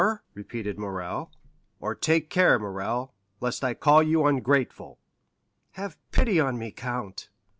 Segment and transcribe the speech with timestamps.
[0.33, 1.31] repeated Morrel.
[1.79, 4.97] "Or, take care, Morrel, lest I call you ungrateful."
[5.73, 7.29] "Have pity on me, count!"